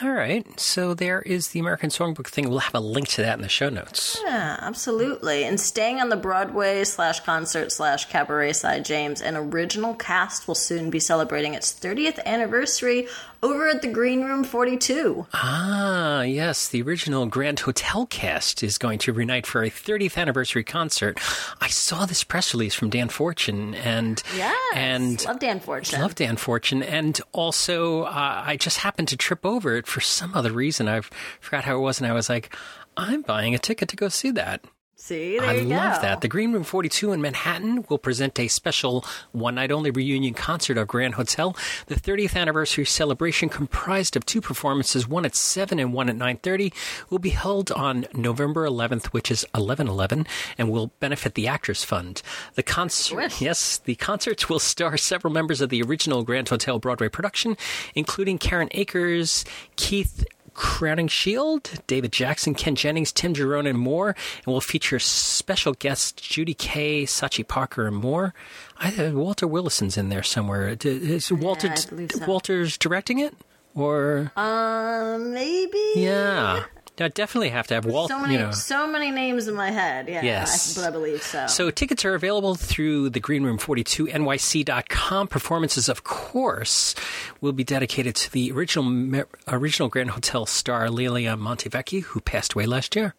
All 0.00 0.10
right. 0.10 0.58
So 0.58 0.94
there 0.94 1.20
is 1.20 1.48
the 1.48 1.60
American 1.60 1.90
Songbook 1.90 2.26
thing. 2.28 2.48
We'll 2.48 2.60
have 2.60 2.74
a 2.74 2.80
link 2.80 3.08
to 3.08 3.20
that 3.22 3.36
in 3.36 3.42
the 3.42 3.48
show 3.48 3.68
notes. 3.68 4.18
Yeah, 4.24 4.56
absolutely. 4.62 5.44
And 5.44 5.60
staying 5.60 6.00
on 6.00 6.08
the 6.08 6.16
Broadway 6.16 6.82
slash 6.84 7.20
concert 7.20 7.70
slash 7.72 8.06
cabaret 8.06 8.54
side, 8.54 8.86
James, 8.86 9.20
an 9.20 9.36
original 9.36 9.92
cast 9.94 10.48
will 10.48 10.54
soon 10.54 10.88
be 10.88 10.98
celebrating 10.98 11.52
its 11.52 11.72
30th 11.78 12.24
anniversary 12.24 13.06
over 13.42 13.68
at 13.68 13.82
the 13.82 13.88
Green 13.88 14.22
Room 14.24 14.44
42. 14.44 15.26
Ah, 15.34 16.22
yes. 16.22 16.68
The 16.68 16.80
original 16.80 17.26
Grand 17.26 17.60
Hotel 17.60 18.06
cast 18.06 18.62
is 18.62 18.78
going 18.78 18.98
to 19.00 19.12
reunite 19.12 19.46
for 19.46 19.62
a 19.62 19.68
30th 19.70 20.16
anniversary 20.16 20.62
concert. 20.64 21.18
I 21.60 21.68
saw 21.68 22.06
this 22.06 22.22
press 22.24 22.54
release 22.54 22.72
from 22.74 22.88
Dan 22.88 23.08
Fortune 23.10 23.74
and 23.74 24.22
Yes. 24.36 24.56
and 24.74 25.24
love 25.26 25.40
Dan 25.40 25.58
Fortune. 25.60 26.00
Love 26.00 26.14
Dan 26.14 26.36
Fortune, 26.36 26.82
and 26.84 27.20
also 27.32 28.02
uh, 28.04 28.42
I 28.46 28.56
just 28.56 28.78
happened 28.78 29.08
to 29.08 29.16
trip 29.16 29.44
over 29.44 29.81
for 29.86 30.00
some 30.00 30.34
other 30.34 30.52
reason. 30.52 30.88
I 30.88 31.00
forgot 31.40 31.64
how 31.64 31.76
it 31.76 31.80
was, 31.80 32.00
and 32.00 32.06
I 32.10 32.12
was 32.12 32.28
like, 32.28 32.54
"I'm 32.96 33.22
buying 33.22 33.54
a 33.54 33.58
ticket 33.58 33.88
to 33.90 33.96
go 33.96 34.08
see 34.08 34.30
that." 34.32 34.64
See, 34.94 35.38
there 35.38 35.48
I 35.48 35.54
you 35.54 35.64
love 35.64 35.96
go. 35.96 36.02
that. 36.02 36.20
The 36.20 36.28
Green 36.28 36.52
Room 36.52 36.62
42 36.62 37.12
in 37.12 37.20
Manhattan 37.20 37.84
will 37.88 37.98
present 37.98 38.38
a 38.38 38.46
special 38.46 39.04
one 39.32 39.56
night 39.56 39.72
only 39.72 39.90
reunion 39.90 40.32
concert 40.32 40.78
of 40.78 40.86
Grand 40.86 41.14
Hotel. 41.14 41.56
The 41.86 41.96
30th 41.96 42.36
anniversary 42.36 42.84
celebration 42.84 43.48
comprised 43.48 44.14
of 44.14 44.24
two 44.24 44.40
performances, 44.40 45.08
one 45.08 45.24
at 45.24 45.34
7 45.34 45.80
and 45.80 45.92
one 45.92 46.08
at 46.08 46.16
9:30, 46.16 46.72
will 47.10 47.18
be 47.18 47.30
held 47.30 47.72
on 47.72 48.06
November 48.14 48.64
11th, 48.64 49.06
which 49.06 49.30
is 49.30 49.44
11/11, 49.54 50.24
and 50.56 50.70
will 50.70 50.92
benefit 51.00 51.34
the 51.34 51.48
Actors 51.48 51.82
Fund. 51.82 52.22
The 52.54 52.62
concert 52.62 53.40
Yes, 53.40 53.78
the 53.78 53.96
concerts 53.96 54.48
will 54.48 54.60
star 54.60 54.96
several 54.96 55.32
members 55.32 55.60
of 55.60 55.68
the 55.68 55.82
original 55.82 56.22
Grand 56.22 56.48
Hotel 56.48 56.78
Broadway 56.78 57.08
production, 57.08 57.56
including 57.96 58.38
Karen 58.38 58.68
Akers, 58.70 59.44
Keith 59.74 60.24
Crowningshield, 60.54 61.80
David 61.86 62.12
Jackson, 62.12 62.54
Ken 62.54 62.74
Jennings, 62.74 63.12
Tim 63.12 63.34
Jerome, 63.34 63.66
and 63.66 63.78
more, 63.78 64.08
and 64.08 64.46
we'll 64.46 64.60
feature 64.60 64.98
special 64.98 65.72
guests 65.74 66.12
Judy 66.12 66.54
Kaye, 66.54 67.04
Sachi 67.04 67.46
Parker, 67.46 67.86
and 67.86 67.96
more. 67.96 68.34
I, 68.78 68.94
uh, 69.06 69.10
Walter 69.12 69.46
Willison's 69.46 69.96
in 69.96 70.08
there 70.08 70.22
somewhere. 70.22 70.76
Is 70.84 71.30
Walter 71.32 71.72
believe 71.88 72.12
so. 72.12 72.26
Walter's 72.26 72.76
directing 72.78 73.18
it, 73.18 73.34
or 73.74 74.32
Um, 74.36 75.32
maybe. 75.32 75.92
yeah? 75.96 76.64
I 77.02 77.08
definitely 77.08 77.50
have 77.50 77.66
to 77.68 77.74
have 77.74 77.84
Walt. 77.84 78.08
So 78.08 78.18
many, 78.20 78.34
you 78.34 78.40
know. 78.40 78.50
so 78.52 78.86
many 78.86 79.10
names 79.10 79.48
in 79.48 79.54
my 79.54 79.70
head. 79.70 80.08
Yeah, 80.08 80.22
Yes. 80.22 80.78
I, 80.78 80.88
I 80.88 80.90
believe 80.90 81.22
so. 81.22 81.46
So 81.46 81.70
tickets 81.70 82.04
are 82.04 82.14
available 82.14 82.54
through 82.54 83.10
the 83.10 83.20
Green 83.20 83.44
Room 83.44 83.58
42 83.58 84.06
NYC.com. 84.06 85.28
Performances, 85.28 85.88
of 85.88 86.04
course, 86.04 86.94
will 87.40 87.52
be 87.52 87.64
dedicated 87.64 88.14
to 88.16 88.32
the 88.32 88.52
original 88.52 89.24
original 89.48 89.88
Grand 89.88 90.10
Hotel 90.10 90.46
star 90.46 90.90
Liliane 90.90 91.38
Montevecchi, 91.38 92.02
who 92.02 92.20
passed 92.20 92.54
away 92.54 92.66
last 92.66 92.96
year. 92.96 93.14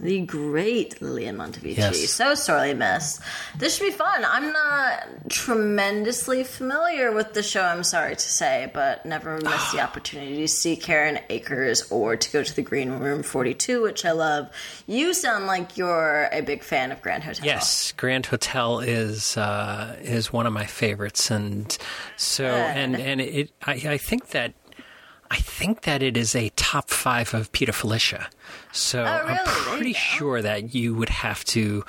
The 0.00 0.20
great 0.20 1.02
Liliane 1.02 1.36
Montevecchi. 1.36 1.76
Yes. 1.76 2.10
So 2.10 2.34
sorely 2.34 2.74
missed. 2.74 3.20
This 3.56 3.76
should 3.76 3.86
be 3.86 3.90
fun. 3.90 4.24
I'm 4.24 4.52
not 4.52 5.28
tremendously 5.28 6.44
familiar 6.44 7.10
with 7.12 7.34
the 7.34 7.42
show, 7.42 7.62
I'm 7.62 7.82
sorry 7.82 8.14
to 8.14 8.20
say, 8.20 8.70
but 8.72 9.04
never 9.04 9.38
missed 9.38 9.72
the 9.72 9.80
opportunity 9.82 10.36
to 10.36 10.48
see 10.48 10.76
Karen 10.76 11.18
Akers 11.30 11.90
or 11.90 12.16
to 12.16 12.32
go 12.32 12.42
to 12.42 12.54
the 12.54 12.62
Green 12.62 12.90
Room 12.92 13.22
42, 13.22 13.82
which 13.82 14.04
I 14.04 14.12
love. 14.12 14.50
You 14.86 15.14
sound 15.14 15.46
like 15.46 15.76
you're 15.76 16.28
a 16.32 16.42
big 16.42 16.62
fan 16.62 16.92
of 16.92 17.02
Grand 17.02 17.24
Hotel. 17.24 17.44
Yes, 17.44 17.92
Grand 17.92 18.26
Hotel 18.26 18.80
is 18.80 19.36
uh, 19.36 19.96
is 20.00 20.32
one 20.32 20.46
of 20.46 20.52
my 20.52 20.66
favorites, 20.66 21.30
and 21.30 21.76
so 22.16 22.44
and 22.44 22.96
and 22.96 23.20
it 23.20 23.50
I, 23.66 23.72
I 23.72 23.98
think 23.98 24.28
that. 24.30 24.54
I 25.30 25.36
think 25.36 25.82
that 25.82 26.02
it 26.02 26.16
is 26.16 26.34
a 26.34 26.48
top 26.50 26.90
five 26.90 27.34
of 27.34 27.52
Peter 27.52 27.72
Filichia. 27.72 28.26
So 28.72 29.04
Oh, 29.04 29.26
really? 29.26 29.38
I'm 29.38 29.46
pretty 29.46 29.92
sure 29.92 30.40
that 30.42 30.74
you 30.74 30.94
would 30.94 31.08
have 31.10 31.44
to 31.46 31.84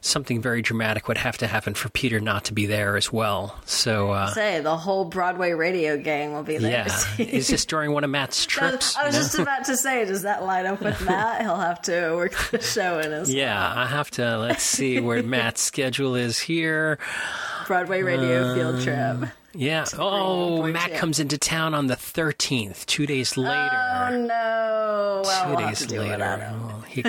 something 0.00 0.42
very 0.42 0.60
dramatic 0.60 1.08
would 1.08 1.16
have 1.16 1.38
to 1.38 1.46
happen 1.46 1.72
for 1.72 1.88
Peter 1.88 2.20
not 2.20 2.44
to 2.44 2.52
be 2.52 2.66
there 2.66 2.94
as 2.94 3.10
well. 3.10 3.58
So 3.64 4.10
uh, 4.10 4.26
Say, 4.34 4.60
the 4.60 4.76
whole 4.76 5.06
Broadway 5.06 5.52
radio 5.52 5.96
gang 5.96 6.34
will 6.34 6.42
be 6.42 6.58
there. 6.58 6.86
yeah, 6.86 7.24
is 7.24 7.48
this 7.48 7.64
during 7.64 7.90
one 7.92 8.04
of 8.04 8.10
Matt's 8.10 8.36
I 8.38 8.42
was, 8.42 8.46
trips? 8.46 8.96
I 8.98 9.06
was 9.06 9.14
know? 9.14 9.20
just 9.22 9.38
about 9.38 9.64
to 9.64 9.76
say, 9.78 10.04
does 10.04 10.20
that 10.22 10.42
line 10.44 10.66
up 10.66 10.82
with 10.82 11.00
Matt? 11.06 11.40
He'll 11.40 11.56
have 11.56 11.80
to 11.82 12.12
work 12.16 12.34
the 12.50 12.60
show 12.60 12.98
in 12.98 13.12
his 13.12 13.32
yeah, 13.32 13.72
I 13.74 13.86
have 13.86 14.10
to. 14.12 14.36
Let's 14.36 14.62
see 14.62 15.00
where 15.00 15.22
Matt's 15.22 15.62
schedule 15.62 16.16
is 16.16 16.38
here. 16.38 16.98
Broadway 17.66 18.02
radio 18.02 18.44
Uh, 18.50 18.54
field 18.54 18.82
trip. 18.82 19.30
Yeah. 19.54 19.84
Oh, 19.98 20.66
Matt 20.66 20.94
comes 20.94 21.20
into 21.20 21.38
town 21.38 21.74
on 21.74 21.86
the 21.86 21.94
13th, 21.96 22.86
two 22.86 23.06
days 23.06 23.36
later. 23.36 23.70
Oh 23.70 24.10
no! 24.10 25.22
Well, 25.24 25.44
two 25.44 25.50
we'll 25.50 25.58
have 25.60 25.68
days 25.70 25.78
to 25.80 25.86
do 25.86 26.02
it 26.02 26.10
without 26.10 26.38
later. 26.40 26.52
Well, 26.66 26.80
he, 26.80 27.00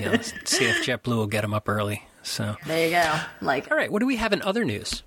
you 0.00 0.04
know, 0.06 0.16
see 0.44 0.64
if 0.66 0.84
JetBlue 0.86 1.16
will 1.16 1.26
get 1.26 1.44
him 1.44 1.52
up 1.54 1.68
early. 1.68 2.02
So, 2.22 2.56
There 2.66 2.86
you 2.86 2.92
go. 2.92 3.20
Like, 3.40 3.70
all 3.70 3.76
right, 3.76 3.90
what 3.92 3.98
do 4.00 4.06
we 4.06 4.16
have 4.16 4.32
in 4.32 4.40
other 4.42 4.64
news? 4.64 5.02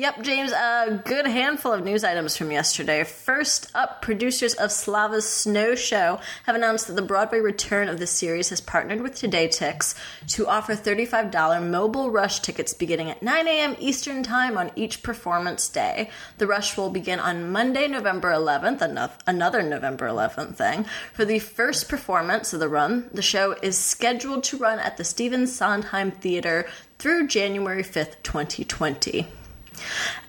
Yep, 0.00 0.22
James. 0.22 0.50
A 0.52 1.02
good 1.04 1.26
handful 1.26 1.74
of 1.74 1.84
news 1.84 2.04
items 2.04 2.34
from 2.34 2.50
yesterday. 2.50 3.04
First 3.04 3.70
up, 3.74 4.00
producers 4.00 4.54
of 4.54 4.72
Slava's 4.72 5.28
Snow 5.28 5.74
Show 5.74 6.20
have 6.46 6.56
announced 6.56 6.86
that 6.86 6.94
the 6.94 7.02
Broadway 7.02 7.40
return 7.40 7.86
of 7.86 7.98
the 7.98 8.06
series 8.06 8.48
has 8.48 8.62
partnered 8.62 9.02
with 9.02 9.12
TodayTix 9.12 9.94
to 10.28 10.46
offer 10.46 10.72
$35 10.72 11.68
mobile 11.68 12.10
rush 12.10 12.40
tickets 12.40 12.72
beginning 12.72 13.10
at 13.10 13.22
9 13.22 13.46
a.m. 13.46 13.76
Eastern 13.78 14.22
Time 14.22 14.56
on 14.56 14.70
each 14.74 15.02
performance 15.02 15.68
day. 15.68 16.08
The 16.38 16.46
rush 16.46 16.78
will 16.78 16.88
begin 16.88 17.20
on 17.20 17.52
Monday, 17.52 17.86
November 17.86 18.30
11th, 18.30 18.80
another 19.26 19.62
November 19.62 20.08
11th 20.08 20.54
thing. 20.54 20.86
For 21.12 21.26
the 21.26 21.40
first 21.40 21.90
performance 21.90 22.54
of 22.54 22.60
the 22.60 22.70
run, 22.70 23.10
the 23.12 23.20
show 23.20 23.52
is 23.62 23.76
scheduled 23.76 24.44
to 24.44 24.56
run 24.56 24.78
at 24.78 24.96
the 24.96 25.04
Stephen 25.04 25.46
Sondheim 25.46 26.10
Theater 26.10 26.66
through 26.98 27.26
January 27.26 27.82
5th, 27.82 28.22
2020. 28.22 29.26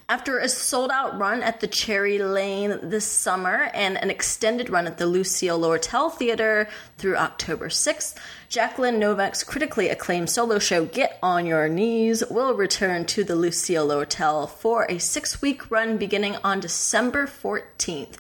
After 0.10 0.40
a 0.40 0.50
sold 0.50 0.92
out 0.92 1.18
run 1.18 1.42
at 1.42 1.62
the 1.62 1.68
Cherry 1.68 2.20
Lane 2.20 2.80
this 2.84 3.06
summer 3.06 3.70
and 3.74 3.98
an 3.98 4.10
extended 4.10 4.70
run 4.70 4.86
at 4.86 4.98
the 4.98 5.06
Lucille 5.06 5.58
Lortel 5.58 6.12
Theater 6.12 6.68
through 6.98 7.16
October 7.16 7.70
6th, 7.70 8.16
Jacqueline 8.50 9.00
Novak's 9.00 9.44
critically 9.44 9.88
acclaimed 9.88 10.30
solo 10.30 10.60
show 10.60 10.84
Get 10.84 11.18
On 11.24 11.46
Your 11.46 11.70
Knees 11.70 12.24
will 12.30 12.54
return 12.56 13.06
to 13.06 13.24
the 13.24 13.36
Lucille 13.36 13.88
Lortel 13.88 14.50
for 14.50 14.86
a 14.90 14.98
six 14.98 15.42
week 15.42 15.72
run 15.72 15.98
beginning 15.98 16.36
on 16.44 16.60
December 16.60 17.26
14th. 17.26 18.18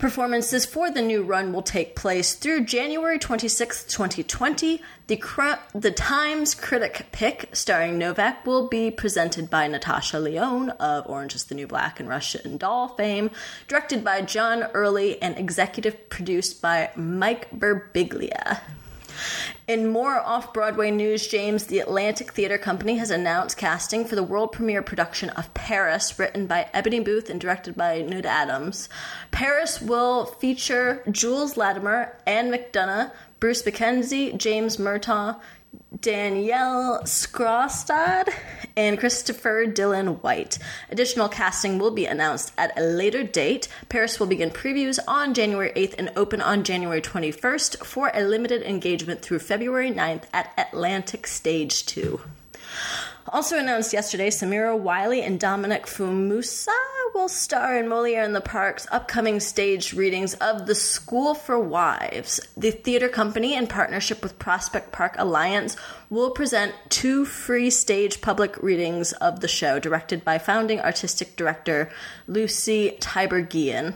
Performances 0.00 0.64
for 0.64 0.90
the 0.90 1.02
new 1.02 1.22
run 1.22 1.52
will 1.52 1.60
take 1.60 1.94
place 1.94 2.32
through 2.32 2.64
January 2.64 3.18
26, 3.18 3.84
2020. 3.84 4.80
The, 5.08 5.16
cr- 5.18 5.60
the 5.74 5.90
Times 5.90 6.54
Critic 6.54 7.08
Pick, 7.12 7.50
starring 7.52 7.98
Novak, 7.98 8.46
will 8.46 8.66
be 8.66 8.90
presented 8.90 9.50
by 9.50 9.68
Natasha 9.68 10.18
Lyonne 10.18 10.70
of 10.70 11.06
Orange 11.06 11.34
is 11.34 11.44
the 11.44 11.54
New 11.54 11.66
Black 11.66 12.00
and 12.00 12.08
Russian 12.08 12.56
Doll 12.56 12.88
fame, 12.88 13.30
directed 13.68 14.02
by 14.02 14.22
John 14.22 14.62
Early, 14.72 15.20
and 15.20 15.36
executive 15.36 16.08
produced 16.08 16.62
by 16.62 16.88
Mike 16.96 17.50
Birbiglia. 17.50 18.60
In 19.66 19.88
more 19.88 20.18
off 20.20 20.52
Broadway 20.52 20.90
news, 20.90 21.26
James, 21.26 21.66
the 21.66 21.78
Atlantic 21.78 22.32
Theater 22.32 22.58
Company 22.58 22.96
has 22.98 23.10
announced 23.10 23.56
casting 23.56 24.04
for 24.04 24.16
the 24.16 24.22
world 24.22 24.52
premiere 24.52 24.82
production 24.82 25.30
of 25.30 25.52
Paris, 25.54 26.18
written 26.18 26.46
by 26.46 26.68
Eboni 26.74 27.04
Booth 27.04 27.30
and 27.30 27.40
directed 27.40 27.76
by 27.76 28.02
Knud 28.02 28.24
Adams. 28.24 28.88
Paris 29.30 29.80
will 29.80 30.26
feature 30.26 31.02
Jules 31.10 31.56
Latimer, 31.56 32.16
Anne 32.26 32.50
McDonough, 32.50 33.12
Bruce 33.38 33.64
Mackenzie, 33.64 34.32
James 34.32 34.76
Murtaugh, 34.76 35.40
Danielle 36.00 37.02
Skraastad, 37.04 38.32
and 38.76 38.98
Christopher 38.98 39.66
Dylan 39.66 40.22
White. 40.22 40.58
Additional 40.90 41.28
casting 41.28 41.78
will 41.78 41.90
be 41.90 42.06
announced 42.06 42.52
at 42.56 42.78
a 42.78 42.82
later 42.82 43.22
date. 43.22 43.68
Paris 43.88 44.18
will 44.18 44.26
begin 44.26 44.50
previews 44.50 44.98
on 45.06 45.34
January 45.34 45.72
8th 45.76 45.94
and 45.98 46.10
open 46.16 46.40
on 46.40 46.64
January 46.64 47.02
21st 47.02 47.84
for 47.84 48.10
a 48.14 48.22
limited 48.22 48.62
engagement 48.62 49.20
through 49.20 49.40
February 49.40 49.90
9th 49.90 50.24
at 50.32 50.52
Atlantic 50.56 51.26
Stage 51.26 51.84
2. 51.86 52.20
Also 53.28 53.58
announced 53.58 53.92
yesterday, 53.92 54.30
Samira 54.30 54.78
Wiley 54.78 55.22
and 55.22 55.38
Dominic 55.38 55.86
Fumusa 55.86 56.68
will 57.14 57.28
star 57.28 57.76
in 57.76 57.88
Moliere 57.88 58.24
in 58.24 58.32
the 58.32 58.40
Park's 58.40 58.86
upcoming 58.90 59.40
stage 59.40 59.92
readings 59.92 60.34
of 60.34 60.66
The 60.66 60.74
School 60.74 61.34
for 61.34 61.58
Wives. 61.58 62.40
The 62.56 62.70
theater 62.70 63.08
company, 63.08 63.54
in 63.54 63.66
partnership 63.66 64.22
with 64.22 64.38
Prospect 64.38 64.92
Park 64.92 65.14
Alliance, 65.18 65.76
will 66.08 66.30
present 66.30 66.74
two 66.88 67.24
free 67.24 67.70
stage 67.70 68.20
public 68.20 68.62
readings 68.62 69.12
of 69.14 69.40
the 69.40 69.48
show, 69.48 69.78
directed 69.78 70.24
by 70.24 70.38
founding 70.38 70.80
artistic 70.80 71.36
director 71.36 71.90
Lucie 72.26 72.96
Tiberghien. 73.00 73.94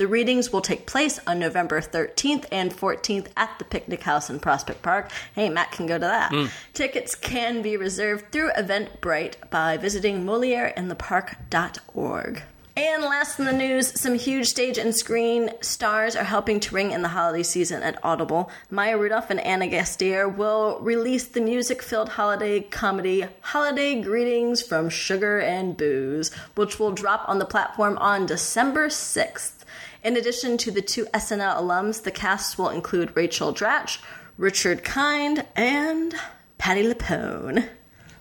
The 0.00 0.08
readings 0.08 0.50
will 0.50 0.62
take 0.62 0.86
place 0.86 1.20
on 1.26 1.38
November 1.38 1.82
13th 1.82 2.46
and 2.50 2.72
14th 2.72 3.26
at 3.36 3.58
the 3.58 3.66
Picnic 3.66 4.02
House 4.02 4.30
in 4.30 4.40
Prospect 4.40 4.80
Park. 4.80 5.10
Hey, 5.34 5.50
Matt 5.50 5.72
can 5.72 5.84
go 5.84 5.98
to 5.98 6.06
that. 6.06 6.32
Mm. 6.32 6.50
Tickets 6.72 7.14
can 7.14 7.60
be 7.60 7.76
reserved 7.76 8.32
through 8.32 8.50
Eventbrite 8.52 9.50
by 9.50 9.76
visiting 9.76 10.24
MoliereInThePark.org. 10.24 12.42
And 12.78 13.02
last 13.02 13.38
in 13.38 13.44
the 13.44 13.52
news, 13.52 14.00
some 14.00 14.14
huge 14.14 14.46
stage 14.46 14.78
and 14.78 14.96
screen 14.96 15.50
stars 15.60 16.16
are 16.16 16.24
helping 16.24 16.60
to 16.60 16.74
ring 16.74 16.92
in 16.92 17.02
the 17.02 17.08
holiday 17.08 17.42
season 17.42 17.82
at 17.82 18.02
Audible. 18.02 18.50
Maya 18.70 18.96
Rudolph 18.96 19.28
and 19.28 19.40
Ana 19.40 19.66
Gasteyer 19.66 20.34
will 20.34 20.78
release 20.80 21.26
the 21.26 21.42
music 21.42 21.82
filled 21.82 22.08
holiday 22.08 22.60
comedy 22.60 23.26
Holiday 23.42 24.00
Greetings 24.00 24.62
from 24.62 24.88
Sugar 24.88 25.40
and 25.40 25.76
Booze, 25.76 26.32
which 26.54 26.78
will 26.78 26.92
drop 26.92 27.28
on 27.28 27.38
the 27.38 27.44
platform 27.44 27.98
on 27.98 28.24
December 28.24 28.88
6th. 28.88 29.59
In 30.02 30.16
addition 30.16 30.56
to 30.58 30.70
the 30.70 30.82
two 30.82 31.04
SNL 31.06 31.56
alums, 31.56 32.02
the 32.02 32.10
cast 32.10 32.58
will 32.58 32.70
include 32.70 33.14
Rachel 33.14 33.52
Dratch, 33.52 33.98
Richard 34.38 34.82
Kind, 34.82 35.44
and 35.54 36.14
Patti 36.58 36.82
LuPone. 36.82 37.68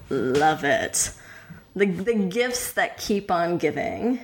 Love 0.10 0.64
it. 0.64 1.12
The, 1.76 1.86
the 1.86 2.16
gifts 2.16 2.74
that 2.74 2.98
keep 2.98 3.32
on 3.32 3.58
giving. 3.58 4.20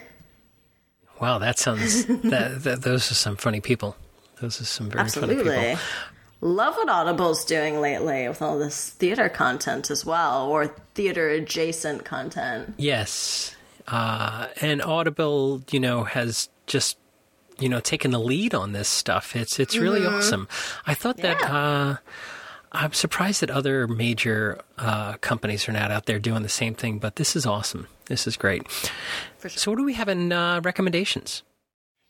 Wow, 1.21 1.37
that 1.37 1.57
sounds. 1.57 2.05
that, 2.23 2.63
that, 2.63 2.81
those 2.81 3.09
are 3.11 3.15
some 3.15 3.37
funny 3.37 3.61
people. 3.61 3.95
Those 4.41 4.59
are 4.59 4.65
some 4.65 4.89
very 4.89 5.01
Absolutely. 5.01 5.45
funny 5.45 5.69
people. 5.69 5.81
Love 6.41 6.75
what 6.75 6.89
Audible's 6.89 7.45
doing 7.45 7.79
lately 7.79 8.27
with 8.27 8.41
all 8.41 8.59
this 8.59 8.89
theater 8.89 9.29
content 9.29 9.89
as 9.89 10.05
well, 10.05 10.47
or 10.47 10.67
theater 10.93 11.29
adjacent 11.29 12.03
content. 12.03 12.73
Yes, 12.77 13.55
uh, 13.87 14.47
and 14.59 14.81
Audible, 14.81 15.63
you 15.71 15.79
know, 15.79 16.03
has 16.03 16.49
just 16.67 16.97
you 17.59 17.69
know 17.69 17.79
taking 17.79 18.11
the 18.11 18.19
lead 18.19 18.53
on 18.53 18.71
this 18.73 18.87
stuff. 18.87 19.35
It's 19.35 19.59
it's 19.59 19.77
really 19.77 20.01
mm-hmm. 20.01 20.15
awesome. 20.15 20.47
I 20.85 20.93
thought 20.93 21.17
that. 21.17 21.39
Yeah. 21.39 21.55
Uh, 21.55 21.97
I'm 22.71 22.91
surprised 22.91 23.41
that 23.41 23.49
other 23.49 23.87
major 23.87 24.59
uh, 24.77 25.13
companies 25.21 25.69
are 25.69 25.71
not 25.71 25.91
out 25.91 26.07
there 26.07 26.19
doing 26.19 26.43
the 26.43 26.49
same 26.49 26.75
thing, 26.75 26.99
but 26.99 27.15
this 27.15 27.33
is 27.33 27.45
awesome. 27.45 27.87
This 28.07 28.27
is 28.27 28.35
great. 28.35 28.69
Sure. 29.39 29.49
So, 29.49 29.71
what 29.71 29.77
do 29.77 29.85
we 29.85 29.93
have 29.93 30.09
in 30.09 30.33
uh, 30.33 30.59
recommendations? 30.61 31.43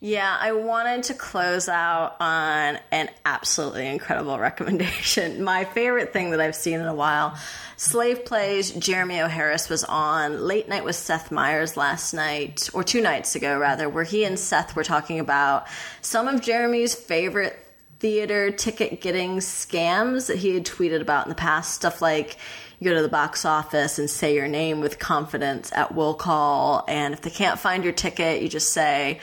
Yeah, 0.05 0.37
I 0.39 0.51
wanted 0.51 1.01
to 1.05 1.15
close 1.15 1.67
out 1.67 2.17
on 2.19 2.77
an 2.91 3.09
absolutely 3.25 3.87
incredible 3.87 4.37
recommendation. 4.39 5.43
My 5.43 5.65
favorite 5.65 6.13
thing 6.13 6.29
that 6.29 6.39
I've 6.39 6.55
seen 6.55 6.79
in 6.79 6.85
a 6.85 6.93
while. 6.93 7.35
Slave 7.75 8.23
Plays, 8.23 8.69
Jeremy 8.69 9.21
O. 9.21 9.27
Harris 9.27 9.67
was 9.67 9.83
on 9.83 10.45
Late 10.45 10.69
Night 10.69 10.83
with 10.83 10.95
Seth 10.95 11.31
Meyers 11.31 11.75
last 11.75 12.13
night, 12.13 12.69
or 12.71 12.83
two 12.83 13.01
nights 13.01 13.35
ago, 13.35 13.57
rather, 13.57 13.89
where 13.89 14.03
he 14.03 14.25
and 14.25 14.37
Seth 14.37 14.75
were 14.75 14.83
talking 14.83 15.19
about 15.19 15.65
some 16.01 16.27
of 16.27 16.39
Jeremy's 16.39 16.93
favorite 16.93 17.57
theater 17.97 18.51
ticket 18.51 19.01
getting 19.01 19.37
scams 19.37 20.27
that 20.27 20.37
he 20.37 20.53
had 20.53 20.67
tweeted 20.67 21.01
about 21.01 21.25
in 21.25 21.29
the 21.29 21.35
past. 21.35 21.73
Stuff 21.73 21.99
like 21.99 22.37
you 22.79 22.91
go 22.91 22.95
to 22.95 23.01
the 23.01 23.09
box 23.09 23.43
office 23.43 23.97
and 23.97 24.07
say 24.07 24.35
your 24.35 24.47
name 24.47 24.81
with 24.81 24.99
confidence 24.99 25.71
at 25.73 25.95
will 25.95 26.13
call, 26.13 26.85
and 26.87 27.15
if 27.15 27.21
they 27.21 27.31
can't 27.31 27.59
find 27.59 27.83
your 27.83 27.93
ticket, 27.93 28.43
you 28.43 28.47
just 28.47 28.71
say, 28.71 29.19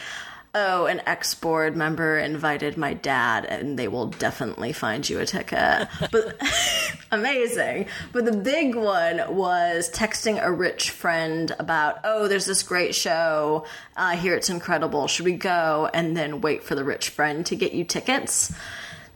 oh, 0.55 0.87
an 0.87 1.01
ex 1.07 1.35
board 1.35 1.77
member 1.77 2.19
invited 2.19 2.77
my 2.77 2.95
dad, 2.95 3.45
and 3.45 3.79
they 3.79 3.89
will 3.89 4.07
definitely 4.07 4.73
find 4.73 5.09
you 5.09 5.19
a 5.19 5.27
ticket. 5.27 5.89
But 6.11 6.41
amazing. 7.11 7.87
But 8.13 8.25
the 8.25 8.37
big 8.37 8.75
one 8.75 9.35
was 9.35 9.91
texting 9.91 10.43
a 10.43 10.53
rich 10.53 10.91
friend 10.91 11.55
about, 11.59 12.01
oh, 12.05 12.29
there's 12.29 12.47
this 12.47 12.63
great 12.63 12.95
show. 12.95 13.65
I 13.97 14.17
hear 14.17 14.35
it's 14.35 14.51
incredible. 14.51 15.07
Should 15.09 15.25
we 15.25 15.35
go? 15.35 15.89
And 15.95 16.17
then 16.17 16.41
wait 16.41 16.63
for 16.63 16.75
the 16.75 16.85
rich 16.85 17.09
friend 17.09 17.47
to 17.47 17.57
get 17.57 17.73
you 17.73 17.85
tickets. 17.85 18.55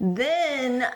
Then 0.00 0.86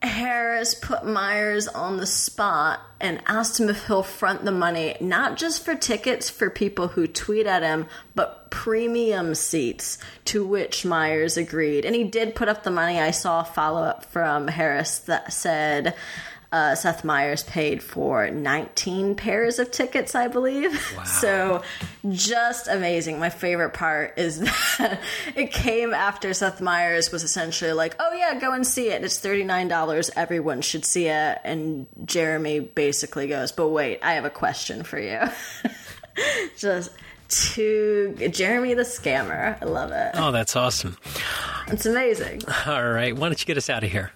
Harris 0.00 0.74
put 0.74 1.04
Meyers 1.04 1.66
on 1.66 1.96
the 1.96 2.06
spot 2.06 2.80
and 3.00 3.20
asked 3.26 3.58
him 3.58 3.68
if 3.68 3.86
he'll 3.86 4.04
front 4.04 4.44
the 4.44 4.52
money, 4.52 4.96
not 5.00 5.36
just 5.36 5.64
for 5.64 5.74
tickets 5.74 6.30
for 6.30 6.50
people 6.50 6.88
who 6.88 7.08
tweet 7.08 7.46
at 7.46 7.64
him, 7.64 7.86
but 8.14 8.48
premium 8.50 9.34
seats, 9.34 9.98
to 10.26 10.46
which 10.46 10.84
Meyers 10.84 11.36
agreed. 11.36 11.84
And 11.84 11.96
he 11.96 12.04
did 12.04 12.36
put 12.36 12.48
up 12.48 12.62
the 12.62 12.70
money. 12.70 13.00
I 13.00 13.10
saw 13.10 13.40
a 13.40 13.44
follow 13.44 13.82
up 13.82 14.04
from 14.04 14.46
Harris 14.46 15.00
that 15.00 15.32
said, 15.32 15.94
uh, 16.50 16.74
Seth 16.74 17.04
Meyers 17.04 17.42
paid 17.42 17.82
for 17.82 18.30
19 18.30 19.14
pairs 19.16 19.58
of 19.58 19.70
tickets, 19.70 20.14
I 20.14 20.28
believe. 20.28 20.72
Wow. 20.96 21.04
So 21.18 21.62
just 22.08 22.68
amazing. 22.68 23.18
My 23.18 23.28
favorite 23.28 23.74
part 23.74 24.18
is 24.18 24.40
that 24.78 25.00
it 25.34 25.52
came 25.52 25.92
after 25.92 26.32
Seth 26.32 26.60
Meyers 26.60 27.10
was 27.10 27.22
essentially 27.22 27.72
like, 27.72 27.96
oh, 27.98 28.12
yeah, 28.12 28.38
go 28.38 28.52
and 28.52 28.66
see 28.66 28.90
it. 28.90 29.04
It's 29.04 29.18
$39. 29.18 30.10
Everyone 30.16 30.62
should 30.62 30.84
see 30.84 31.06
it. 31.08 31.38
And 31.44 31.86
Jeremy 32.04 32.60
basically 32.60 33.26
goes, 33.26 33.52
but 33.52 33.68
wait, 33.68 33.98
I 34.02 34.14
have 34.14 34.24
a 34.24 34.30
question 34.30 34.84
for 34.84 34.98
you. 34.98 35.20
just 36.56 36.92
to 37.28 38.14
Jeremy 38.30 38.74
the 38.74 38.82
scammer. 38.82 39.60
I 39.60 39.64
love 39.64 39.90
it. 39.92 40.12
Oh, 40.14 40.30
that's 40.30 40.56
awesome. 40.56 40.96
It's 41.66 41.84
amazing. 41.84 42.42
All 42.66 42.88
right. 42.88 43.14
Why 43.14 43.28
don't 43.28 43.40
you 43.40 43.46
get 43.46 43.56
us 43.58 43.68
out 43.68 43.84
of 43.84 43.90
here? 43.90 44.12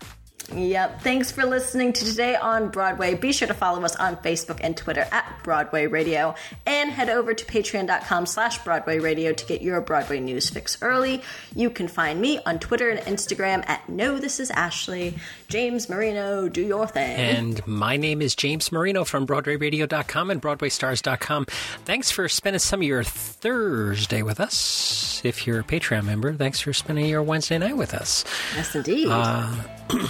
Yep. 0.54 1.00
Thanks 1.02 1.30
for 1.32 1.44
listening 1.44 1.92
to 1.94 2.04
Today 2.04 2.36
on 2.36 2.68
Broadway. 2.68 3.14
Be 3.14 3.32
sure 3.32 3.48
to 3.48 3.54
follow 3.54 3.82
us 3.84 3.96
on 3.96 4.16
Facebook 4.16 4.60
and 4.62 4.76
Twitter 4.76 5.06
at 5.10 5.42
Broadway 5.42 5.86
Radio 5.86 6.34
and 6.66 6.90
head 6.90 7.08
over 7.08 7.34
to 7.34 7.44
patreon.com 7.44 8.26
slash 8.26 8.58
Broadway 8.64 8.98
Radio 8.98 9.32
to 9.32 9.46
get 9.46 9.62
your 9.62 9.80
Broadway 9.80 10.20
news 10.20 10.50
fix 10.50 10.80
early. 10.82 11.22
You 11.54 11.70
can 11.70 11.88
find 11.88 12.20
me 12.20 12.40
on 12.44 12.58
Twitter 12.58 12.90
and 12.90 13.00
Instagram 13.00 13.68
at 13.68 13.88
No 13.88 14.18
This 14.18 14.40
Is 14.40 14.50
Ashley. 14.50 15.14
James 15.48 15.88
Marino, 15.88 16.48
do 16.48 16.62
your 16.62 16.86
thing. 16.86 17.16
And 17.16 17.66
my 17.66 17.96
name 17.96 18.22
is 18.22 18.34
James 18.34 18.70
Marino 18.72 19.04
from 19.04 19.26
BroadwayRadio.com 19.26 20.30
and 20.30 20.40
BroadwayStars.com. 20.42 21.46
Thanks 21.84 22.10
for 22.10 22.28
spending 22.28 22.60
some 22.60 22.80
of 22.80 22.86
your 22.86 23.04
Thursday 23.04 24.22
with 24.22 24.40
us. 24.40 25.20
If 25.24 25.46
you're 25.46 25.60
a 25.60 25.64
Patreon 25.64 26.04
member, 26.04 26.32
thanks 26.34 26.60
for 26.60 26.72
spending 26.72 27.06
your 27.06 27.22
Wednesday 27.22 27.58
night 27.58 27.76
with 27.76 27.94
us. 27.94 28.24
Yes, 28.56 28.74
indeed. 28.74 29.08
Uh, 29.10 29.54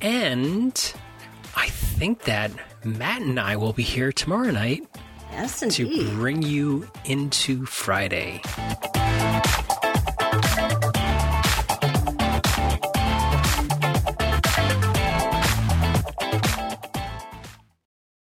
And 0.00 0.94
I 1.56 1.68
think 1.68 2.24
that 2.24 2.50
Matt 2.84 3.22
and 3.22 3.38
I 3.40 3.56
will 3.56 3.72
be 3.72 3.82
here 3.82 4.12
tomorrow 4.12 4.50
night 4.50 4.86
yes, 5.32 5.60
to 5.60 6.10
bring 6.14 6.42
you 6.42 6.88
into 7.04 7.64
Friday. 7.66 8.40